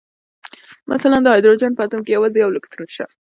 [0.91, 3.05] مثلاً د هایدروجن په اتوم کې یوازې یو الکترون شته